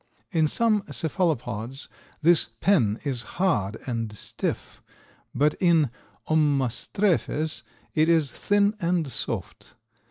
In 0.31 0.47
some 0.47 0.83
cephalopods 0.89 1.87
this 2.23 2.47
pen 2.59 2.97
is 3.03 3.21
hard 3.37 3.77
and 3.85 4.11
stiff 4.17 4.81
but 5.35 5.53
in 5.59 5.91
Ommastrephes 6.27 7.61
it 7.93 8.09
is 8.09 8.31
thin 8.31 8.75
and 8.79 9.11
soft. 9.11 9.75